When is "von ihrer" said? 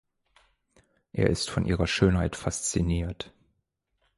1.51-1.85